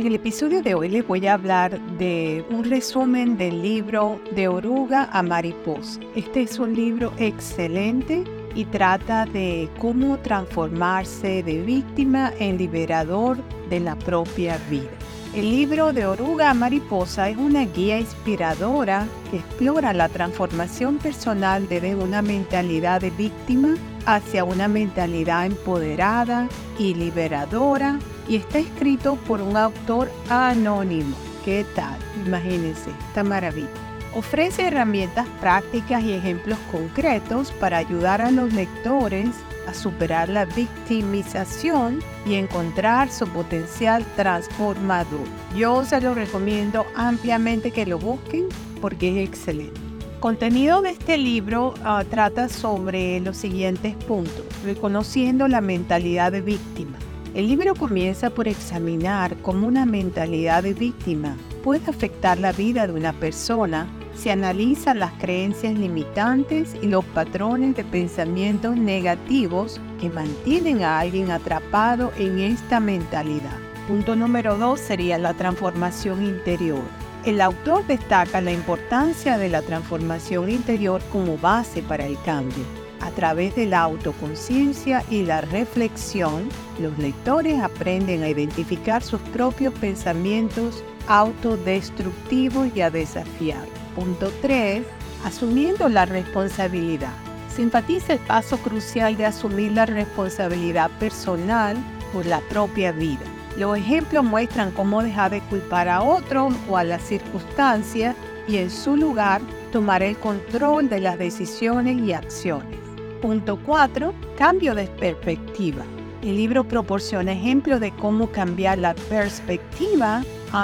En 0.00 0.06
el 0.06 0.14
episodio 0.14 0.62
de 0.62 0.74
hoy 0.74 0.88
les 0.88 1.06
voy 1.06 1.26
a 1.26 1.34
hablar 1.34 1.78
de 1.98 2.42
un 2.48 2.64
resumen 2.64 3.36
del 3.36 3.60
libro 3.60 4.18
De 4.34 4.48
oruga 4.48 5.10
a 5.12 5.22
mariposa. 5.22 6.00
Este 6.16 6.40
es 6.40 6.58
un 6.58 6.74
libro 6.74 7.12
excelente 7.18 8.24
y 8.54 8.64
trata 8.64 9.26
de 9.26 9.68
cómo 9.78 10.16
transformarse 10.20 11.42
de 11.42 11.60
víctima 11.60 12.32
en 12.38 12.56
liberador 12.56 13.36
de 13.68 13.80
la 13.80 13.94
propia 13.94 14.58
vida. 14.70 14.88
El 15.34 15.50
libro 15.50 15.92
de 15.92 16.06
Oruga 16.06 16.50
a 16.50 16.54
Mariposa 16.54 17.28
es 17.28 17.36
una 17.36 17.66
guía 17.66 18.00
inspiradora 18.00 19.06
que 19.30 19.36
explora 19.36 19.92
la 19.92 20.08
transformación 20.08 20.96
personal 20.96 21.68
desde 21.68 21.94
una 21.94 22.22
mentalidad 22.22 23.02
de 23.02 23.10
víctima 23.10 23.76
hacia 24.06 24.44
una 24.44 24.66
mentalidad 24.66 25.44
empoderada 25.44 26.48
y 26.78 26.94
liberadora 26.94 27.98
y 28.30 28.36
está 28.36 28.60
escrito 28.60 29.16
por 29.26 29.42
un 29.42 29.56
autor 29.56 30.08
anónimo. 30.28 31.16
¿Qué 31.44 31.66
tal? 31.74 31.98
Imagínense, 32.24 32.90
esta 33.08 33.24
maravilla. 33.24 33.68
Ofrece 34.14 34.68
herramientas 34.68 35.26
prácticas 35.40 36.04
y 36.04 36.12
ejemplos 36.12 36.58
concretos 36.70 37.50
para 37.52 37.78
ayudar 37.78 38.22
a 38.22 38.30
los 38.30 38.52
lectores 38.52 39.28
a 39.66 39.74
superar 39.74 40.28
la 40.28 40.44
victimización 40.44 42.00
y 42.24 42.34
encontrar 42.34 43.10
su 43.10 43.26
potencial 43.26 44.04
transformador. 44.14 45.26
Yo 45.56 45.84
se 45.84 46.00
lo 46.00 46.14
recomiendo 46.14 46.86
ampliamente 46.94 47.72
que 47.72 47.86
lo 47.86 47.98
busquen 47.98 48.46
porque 48.80 49.22
es 49.22 49.28
excelente. 49.28 49.80
Contenido 50.20 50.82
de 50.82 50.90
este 50.90 51.18
libro 51.18 51.74
ah, 51.82 52.04
trata 52.08 52.48
sobre 52.48 53.18
los 53.20 53.36
siguientes 53.36 53.96
puntos, 54.04 54.44
reconociendo 54.64 55.48
la 55.48 55.60
mentalidad 55.60 56.30
de 56.30 56.42
víctima. 56.42 56.96
El 57.34 57.46
libro 57.46 57.74
comienza 57.76 58.30
por 58.30 58.48
examinar 58.48 59.36
cómo 59.42 59.68
una 59.68 59.86
mentalidad 59.86 60.64
de 60.64 60.74
víctima 60.74 61.36
puede 61.62 61.88
afectar 61.88 62.38
la 62.38 62.52
vida 62.52 62.86
de 62.86 62.92
una 62.92 63.12
persona 63.12 63.86
se 64.20 64.30
analizan 64.30 64.98
las 64.98 65.12
creencias 65.12 65.74
limitantes 65.74 66.76
y 66.82 66.88
los 66.88 67.04
patrones 67.06 67.74
de 67.76 67.84
pensamientos 67.84 68.76
negativos 68.76 69.80
que 70.00 70.10
mantienen 70.10 70.82
a 70.82 70.98
alguien 70.98 71.30
atrapado 71.30 72.12
en 72.18 72.38
esta 72.40 72.80
mentalidad. 72.80 73.56
Punto 73.88 74.16
número 74.16 74.58
dos 74.58 74.80
sería 74.80 75.16
la 75.16 75.34
transformación 75.34 76.24
interior. 76.24 76.82
El 77.24 77.40
autor 77.40 77.86
destaca 77.86 78.40
la 78.40 78.52
importancia 78.52 79.38
de 79.38 79.48
la 79.48 79.62
transformación 79.62 80.50
interior 80.50 81.00
como 81.10 81.38
base 81.38 81.82
para 81.82 82.06
el 82.06 82.20
cambio. 82.22 82.79
A 83.00 83.10
través 83.12 83.56
de 83.56 83.66
la 83.66 83.80
autoconciencia 83.80 85.02
y 85.10 85.22
la 85.22 85.40
reflexión, 85.40 86.48
los 86.78 86.98
lectores 86.98 87.60
aprenden 87.60 88.22
a 88.22 88.28
identificar 88.28 89.02
sus 89.02 89.20
propios 89.20 89.72
pensamientos 89.74 90.84
autodestructivos 91.08 92.68
y 92.74 92.82
a 92.82 92.90
desafiar. 92.90 93.64
Punto 93.94 94.30
3. 94.42 94.84
Asumiendo 95.24 95.88
la 95.88 96.04
responsabilidad. 96.04 97.12
Se 97.54 97.62
enfatiza 97.62 98.12
el 98.12 98.20
paso 98.20 98.58
crucial 98.58 99.16
de 99.16 99.26
asumir 99.26 99.72
la 99.72 99.86
responsabilidad 99.86 100.90
personal 100.98 101.76
por 102.12 102.26
la 102.26 102.40
propia 102.40 102.92
vida. 102.92 103.24
Los 103.56 103.76
ejemplos 103.76 104.24
muestran 104.24 104.70
cómo 104.70 105.02
dejar 105.02 105.32
de 105.32 105.40
culpar 105.42 105.88
a 105.88 106.02
otros 106.02 106.54
o 106.68 106.76
a 106.76 106.84
las 106.84 107.02
circunstancias 107.02 108.14
y 108.46 108.58
en 108.58 108.70
su 108.70 108.96
lugar 108.96 109.40
tomar 109.72 110.02
el 110.02 110.16
control 110.16 110.88
de 110.88 111.00
las 111.00 111.18
decisiones 111.18 111.98
y 111.98 112.12
acciones. 112.12 112.79
Punto 113.20 113.58
4. 113.64 114.14
Cambio 114.36 114.74
de 114.74 114.86
perspectiva. 114.86 115.84
El 116.22 116.36
libro 116.36 116.64
proporciona 116.64 117.32
ejemplos 117.32 117.80
de 117.80 117.92
cómo 117.92 118.30
cambiar 118.30 118.78
la 118.78 118.94
perspectiva 118.94 120.22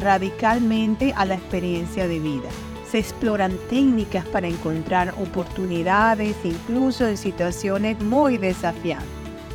radicalmente 0.00 1.12
a 1.16 1.24
la 1.24 1.34
experiencia 1.34 2.08
de 2.08 2.18
vida 2.18 2.48
se 2.90 2.98
exploran 2.98 3.56
técnicas 3.68 4.24
para 4.26 4.48
encontrar 4.48 5.14
oportunidades 5.20 6.34
incluso 6.42 7.06
en 7.06 7.16
situaciones 7.16 8.00
muy 8.00 8.38
desafiantes. 8.38 9.08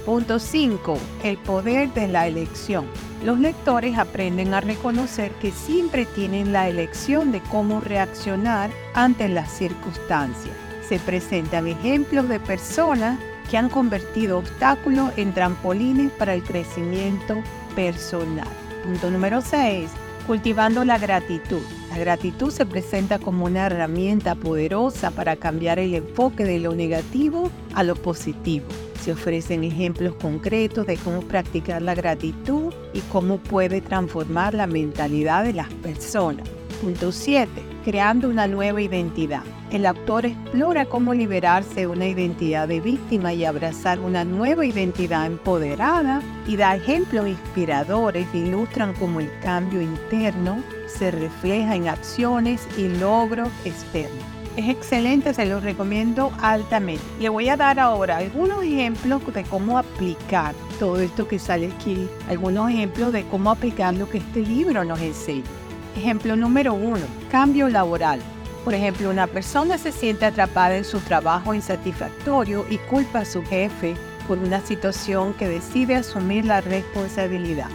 Punto 0.05 0.37
5. 0.37 0.97
El 1.23 1.37
poder 1.37 1.91
de 1.93 2.07
la 2.09 2.27
elección. 2.27 2.85
Los 3.23 3.39
lectores 3.39 3.97
aprenden 3.97 4.53
a 4.53 4.61
reconocer 4.61 5.31
que 5.41 5.51
siempre 5.51 6.05
tienen 6.05 6.51
la 6.51 6.67
elección 6.67 7.31
de 7.31 7.39
cómo 7.41 7.79
reaccionar 7.79 8.69
ante 8.93 9.29
las 9.29 9.49
circunstancias. 9.49 10.62
Se 10.87 10.99
presentan 10.99 11.67
ejemplos 11.67 12.27
de 12.29 12.39
personas 12.39 13.19
que 13.49 13.57
han 13.57 13.69
convertido 13.69 14.39
obstáculos 14.39 15.11
en 15.17 15.33
trampolines 15.33 16.11
para 16.11 16.33
el 16.33 16.43
crecimiento 16.43 17.41
personal. 17.75 18.47
Punto 18.83 19.09
número 19.09 19.41
6 19.41 19.89
cultivando 20.25 20.85
la 20.85 20.97
gratitud. 20.97 21.61
La 21.89 21.97
gratitud 21.97 22.49
se 22.49 22.65
presenta 22.65 23.19
como 23.19 23.45
una 23.45 23.65
herramienta 23.65 24.35
poderosa 24.35 25.11
para 25.11 25.35
cambiar 25.35 25.79
el 25.79 25.93
enfoque 25.93 26.45
de 26.45 26.59
lo 26.59 26.73
negativo 26.73 27.51
a 27.75 27.83
lo 27.83 27.95
positivo. 27.95 28.65
Se 29.01 29.11
ofrecen 29.11 29.63
ejemplos 29.63 30.15
concretos 30.15 30.87
de 30.87 30.97
cómo 30.97 31.21
practicar 31.21 31.81
la 31.81 31.93
gratitud 31.93 32.73
y 32.93 32.99
cómo 33.11 33.37
puede 33.37 33.81
transformar 33.81 34.53
la 34.53 34.65
mentalidad 34.65 35.43
de 35.43 35.53
las 35.53 35.71
personas. 35.73 36.47
Punto 36.81 37.11
7. 37.11 37.49
Creando 37.83 38.29
una 38.29 38.47
nueva 38.47 38.81
identidad. 38.81 39.43
El 39.73 39.87
autor 39.87 40.27
explora 40.27 40.85
cómo 40.85 41.15
liberarse 41.15 41.79
de 41.79 41.87
una 41.87 42.05
identidad 42.05 42.67
de 42.67 42.79
víctima 42.79 43.33
y 43.33 43.43
abrazar 43.43 43.99
una 43.99 44.23
nueva 44.23 44.67
identidad 44.67 45.25
empoderada 45.25 46.21
y 46.45 46.57
da 46.57 46.75
ejemplos 46.75 47.27
inspiradores 47.27 48.27
que 48.27 48.37
ilustran 48.37 48.93
cómo 48.93 49.19
el 49.19 49.31
cambio 49.39 49.81
interno 49.81 50.61
se 50.85 51.09
refleja 51.09 51.75
en 51.75 51.87
acciones 51.87 52.67
y 52.77 52.87
logros 52.87 53.49
externos. 53.65 54.23
Es 54.57 54.69
excelente, 54.69 55.33
se 55.33 55.47
lo 55.47 55.59
recomiendo 55.59 56.31
altamente. 56.39 57.03
Le 57.19 57.29
voy 57.29 57.49
a 57.49 57.57
dar 57.57 57.79
ahora 57.79 58.17
algunos 58.17 58.63
ejemplos 58.63 59.23
de 59.33 59.43
cómo 59.43 59.79
aplicar 59.79 60.53
todo 60.77 60.99
esto 60.99 61.27
que 61.27 61.39
sale 61.39 61.71
aquí, 61.71 62.07
algunos 62.29 62.69
ejemplos 62.69 63.11
de 63.11 63.23
cómo 63.23 63.49
aplicar 63.49 63.95
lo 63.95 64.07
que 64.07 64.19
este 64.19 64.41
libro 64.41 64.83
nos 64.83 65.01
enseña. 65.01 65.49
Ejemplo 65.97 66.35
número 66.35 66.75
uno, 66.75 67.05
cambio 67.31 67.69
laboral. 67.69 68.19
Por 68.63 68.73
ejemplo, 68.73 69.09
una 69.09 69.27
persona 69.27 69.77
se 69.77 69.91
siente 69.91 70.25
atrapada 70.25 70.77
en 70.77 70.85
su 70.85 70.99
trabajo 70.99 71.53
insatisfactorio 71.53 72.65
y 72.69 72.77
culpa 72.77 73.19
a 73.19 73.25
su 73.25 73.43
jefe 73.43 73.95
por 74.25 74.37
una 74.37 74.61
situación 74.61 75.33
que 75.33 75.49
decide 75.49 75.95
asumir 75.95 76.45
la 76.45 76.61
responsabilidad. 76.61 77.67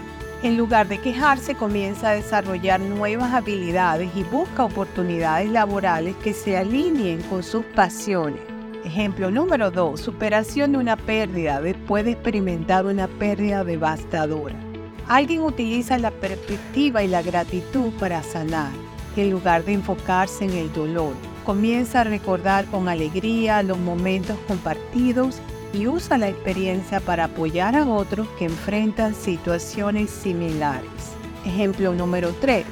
En 0.43 0.56
lugar 0.56 0.88
de 0.88 0.98
quejarse, 0.98 1.54
comienza 1.54 2.10
a 2.10 2.15
desarrollar 2.15 2.81
nuevas 2.81 3.34
habilidades 3.34 4.09
y 4.15 4.22
busca 4.22 4.65
oportunidades 4.65 5.50
laborales 5.50 6.16
que 6.22 6.32
se 6.32 6.56
alineen 6.56 7.21
con 7.22 7.43
sus 7.43 7.65
pasiones. 7.66 8.41
Ejemplo 8.84 9.31
número 9.31 9.71
2. 9.71 10.00
Superación 10.00 10.72
de 10.72 10.78
una 10.78 10.97
pérdida 10.97 11.60
después 11.60 12.04
de 12.04 12.12
experimentar 12.12 12.87
una 12.87 13.09
pérdida 13.09 13.62
devastadora. 13.62 14.54
Alguien 15.09 15.43
utiliza 15.43 15.98
la 15.98 16.12
perspectiva 16.12 17.03
y 17.03 17.09
la 17.09 17.21
gratitud 17.21 17.91
para 17.98 18.22
sanar 18.22 18.88
en 19.23 19.31
lugar 19.31 19.65
de 19.65 19.75
enfocarse 19.75 20.45
en 20.45 20.53
el 20.53 20.73
dolor. 20.73 21.15
Comienza 21.45 22.03
a 22.03 22.05
recordar 22.05 22.67
con 22.67 22.89
alegría 22.89 23.62
los 23.62 23.79
momentos 23.79 24.37
compartidos 24.47 25.41
y 25.73 25.87
usa 25.87 26.19
la 26.19 26.29
experiencia 26.29 27.01
para 27.01 27.25
apoyar 27.25 27.77
a 27.77 27.87
otros 27.87 28.28
que 28.39 28.47
enfrentan 28.47 29.15
situaciones 29.15 30.11
similares. 30.11 30.91
Ejemplo 31.45 31.95
número 31.95 32.33
3. 32.41 32.65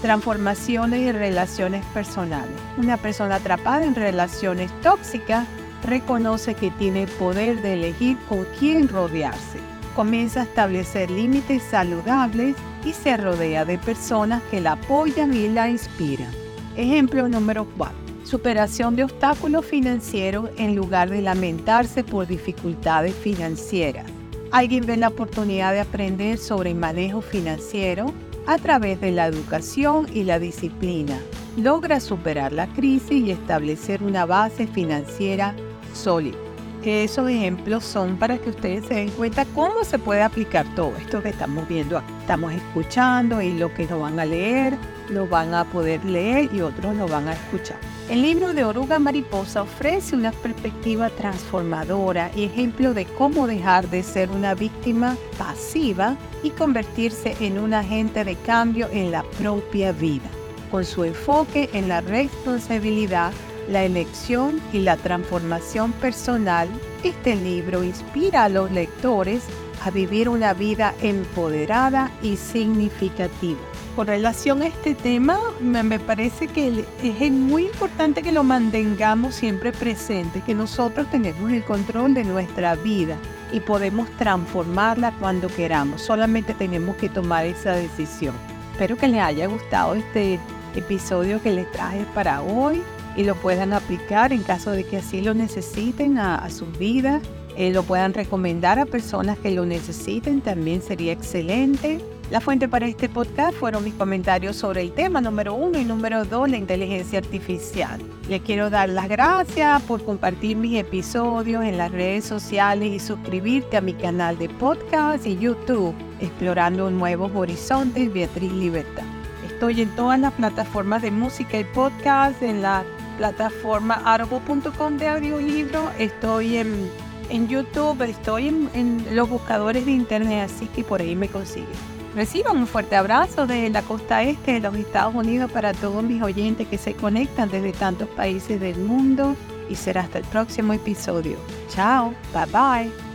Transformaciones 0.00 1.00
y 1.00 1.12
relaciones 1.12 1.84
personales. 1.86 2.56
Una 2.76 2.96
persona 2.96 3.36
atrapada 3.36 3.84
en 3.84 3.94
relaciones 3.94 4.70
tóxicas 4.80 5.46
reconoce 5.84 6.54
que 6.54 6.70
tiene 6.70 7.06
poder 7.06 7.62
de 7.62 7.74
elegir 7.74 8.16
con 8.28 8.46
quién 8.58 8.88
rodearse. 8.88 9.58
Comienza 9.94 10.40
a 10.40 10.44
establecer 10.44 11.10
límites 11.10 11.62
saludables 11.62 12.56
y 12.84 12.92
se 12.92 13.16
rodea 13.16 13.64
de 13.64 13.78
personas 13.78 14.42
que 14.50 14.60
la 14.60 14.72
apoyan 14.72 15.34
y 15.34 15.48
la 15.48 15.68
inspiran. 15.68 16.30
Ejemplo 16.76 17.28
número 17.28 17.66
4. 17.76 17.94
Superación 18.24 18.96
de 18.96 19.04
obstáculos 19.04 19.64
financieros 19.64 20.48
en 20.56 20.74
lugar 20.74 21.10
de 21.10 21.22
lamentarse 21.22 22.04
por 22.04 22.26
dificultades 22.26 23.14
financieras. 23.14 24.06
Alguien 24.52 24.86
ve 24.86 24.96
la 24.96 25.08
oportunidad 25.08 25.72
de 25.72 25.80
aprender 25.80 26.38
sobre 26.38 26.70
el 26.70 26.76
manejo 26.76 27.20
financiero 27.20 28.12
a 28.46 28.58
través 28.58 29.00
de 29.00 29.12
la 29.12 29.26
educación 29.26 30.06
y 30.12 30.24
la 30.24 30.38
disciplina. 30.38 31.18
Logra 31.56 32.00
superar 32.00 32.52
la 32.52 32.66
crisis 32.68 33.24
y 33.24 33.30
establecer 33.30 34.02
una 34.02 34.26
base 34.26 34.66
financiera 34.66 35.54
sólida. 35.94 36.51
Esos 36.86 37.28
ejemplos 37.28 37.84
son 37.84 38.16
para 38.16 38.38
que 38.38 38.50
ustedes 38.50 38.86
se 38.86 38.94
den 38.94 39.10
cuenta 39.10 39.44
cómo 39.54 39.84
se 39.84 39.98
puede 39.98 40.22
aplicar 40.22 40.66
todo 40.74 40.92
esto 40.96 41.22
que 41.22 41.30
estamos 41.30 41.68
viendo, 41.68 42.02
estamos 42.20 42.52
escuchando 42.52 43.40
y 43.40 43.52
lo 43.52 43.72
que 43.72 43.86
no 43.86 44.00
van 44.00 44.18
a 44.18 44.24
leer, 44.24 44.76
lo 45.08 45.26
van 45.26 45.54
a 45.54 45.64
poder 45.64 46.04
leer 46.04 46.50
y 46.52 46.60
otros 46.60 46.96
lo 46.96 47.06
van 47.06 47.28
a 47.28 47.34
escuchar. 47.34 47.78
El 48.08 48.22
libro 48.22 48.52
de 48.52 48.64
Oruga 48.64 48.98
Mariposa 48.98 49.62
ofrece 49.62 50.16
una 50.16 50.32
perspectiva 50.32 51.08
transformadora 51.10 52.30
y 52.34 52.44
ejemplo 52.44 52.94
de 52.94 53.06
cómo 53.06 53.46
dejar 53.46 53.88
de 53.88 54.02
ser 54.02 54.30
una 54.30 54.54
víctima 54.54 55.16
pasiva 55.38 56.16
y 56.42 56.50
convertirse 56.50 57.36
en 57.40 57.58
un 57.58 57.72
agente 57.72 58.24
de 58.24 58.34
cambio 58.36 58.88
en 58.92 59.12
la 59.12 59.22
propia 59.38 59.92
vida, 59.92 60.28
con 60.70 60.84
su 60.84 61.04
enfoque 61.04 61.70
en 61.72 61.88
la 61.88 62.00
responsabilidad, 62.00 63.32
la 63.72 63.84
elección 63.84 64.60
y 64.72 64.80
la 64.80 64.96
transformación 64.96 65.92
personal. 65.92 66.68
Este 67.02 67.34
libro 67.34 67.82
inspira 67.82 68.44
a 68.44 68.48
los 68.48 68.70
lectores 68.70 69.42
a 69.82 69.90
vivir 69.90 70.28
una 70.28 70.54
vida 70.54 70.94
empoderada 71.02 72.10
y 72.22 72.36
significativa 72.36 73.58
con 73.94 74.06
relación 74.06 74.62
a 74.62 74.66
este 74.66 74.94
tema, 74.94 75.38
me, 75.60 75.98
parece 75.98 76.46
que 76.48 76.84
es 77.02 77.30
muy 77.30 77.66
importante 77.66 78.22
que 78.22 78.32
lo 78.32 78.42
mantengamos 78.42 79.34
siempre 79.34 79.70
presente, 79.70 80.40
que 80.40 80.54
nosotros 80.54 81.10
tenemos 81.10 81.52
el 81.52 81.62
control 81.62 82.14
de 82.14 82.24
nuestra 82.24 82.74
vida 82.74 83.18
y 83.52 83.60
podemos 83.60 84.10
transformarla 84.16 85.12
cuando 85.18 85.48
queramos. 85.48 86.00
Solamente 86.00 86.54
tenemos 86.54 86.96
que 86.96 87.10
tomar 87.10 87.44
esa 87.44 87.72
decisión. 87.72 88.34
Espero 88.72 88.96
que 88.96 89.08
les 89.08 89.20
haya 89.20 89.46
gustado 89.46 89.94
este 89.94 90.40
episodio 90.74 91.42
que 91.42 91.52
les 91.52 91.70
traje 91.70 92.06
para 92.14 92.40
hoy 92.40 92.82
y 93.16 93.24
lo 93.24 93.34
puedan 93.34 93.72
aplicar 93.72 94.32
en 94.32 94.42
caso 94.42 94.70
de 94.72 94.84
que 94.84 94.98
así 94.98 95.20
lo 95.20 95.34
necesiten 95.34 96.18
a, 96.18 96.36
a 96.36 96.50
sus 96.50 96.78
vidas. 96.78 97.22
Eh, 97.56 97.70
lo 97.70 97.82
puedan 97.82 98.14
recomendar 98.14 98.78
a 98.78 98.86
personas 98.86 99.38
que 99.38 99.50
lo 99.50 99.66
necesiten, 99.66 100.40
también 100.40 100.80
sería 100.80 101.12
excelente. 101.12 102.00
La 102.30 102.40
fuente 102.40 102.66
para 102.66 102.86
este 102.86 103.10
podcast 103.10 103.54
fueron 103.58 103.84
mis 103.84 103.92
comentarios 103.92 104.56
sobre 104.56 104.80
el 104.80 104.92
tema 104.92 105.20
número 105.20 105.52
uno 105.52 105.78
y 105.78 105.84
número 105.84 106.24
dos, 106.24 106.48
la 106.48 106.56
inteligencia 106.56 107.18
artificial. 107.18 108.00
Le 108.26 108.40
quiero 108.40 108.70
dar 108.70 108.88
las 108.88 109.06
gracias 109.06 109.82
por 109.82 110.02
compartir 110.02 110.56
mis 110.56 110.80
episodios 110.80 111.62
en 111.62 111.76
las 111.76 111.92
redes 111.92 112.24
sociales 112.24 112.90
y 112.90 112.98
suscribirte 112.98 113.76
a 113.76 113.82
mi 113.82 113.92
canal 113.92 114.38
de 114.38 114.48
podcast 114.48 115.26
y 115.26 115.36
YouTube, 115.36 115.94
Explorando 116.20 116.90
Nuevos 116.90 117.30
Horizontes, 117.34 118.10
Beatriz 118.10 118.52
Libertad. 118.52 119.04
Estoy 119.46 119.82
en 119.82 119.94
todas 119.94 120.18
las 120.18 120.32
plataformas 120.32 121.02
de 121.02 121.10
música 121.10 121.58
y 121.58 121.64
podcast, 121.64 122.40
en 122.42 122.62
la 122.62 122.82
plataforma 123.12 123.94
arbo.com 124.04 124.96
de 124.96 125.08
audiolibro, 125.08 125.90
estoy 125.98 126.56
en, 126.56 126.90
en 127.30 127.48
YouTube, 127.48 128.02
estoy 128.02 128.48
en, 128.48 128.70
en 128.74 129.16
los 129.16 129.28
buscadores 129.28 129.86
de 129.86 129.92
internet, 129.92 130.50
así 130.50 130.66
que 130.66 130.84
por 130.84 131.00
ahí 131.00 131.16
me 131.16 131.28
consiguen. 131.28 131.92
Reciban 132.14 132.58
un 132.58 132.66
fuerte 132.66 132.94
abrazo 132.96 133.46
desde 133.46 133.70
la 133.70 133.82
costa 133.82 134.22
este 134.22 134.52
de 134.52 134.60
los 134.60 134.74
Estados 134.76 135.14
Unidos 135.14 135.50
para 135.50 135.72
todos 135.72 136.02
mis 136.02 136.22
oyentes 136.22 136.68
que 136.68 136.76
se 136.76 136.94
conectan 136.94 137.48
desde 137.48 137.72
tantos 137.72 138.08
países 138.08 138.60
del 138.60 138.76
mundo 138.78 139.34
y 139.70 139.76
será 139.76 140.02
hasta 140.02 140.18
el 140.18 140.24
próximo 140.24 140.74
episodio. 140.74 141.38
Chao, 141.68 142.12
bye 142.34 142.46
bye. 142.46 143.11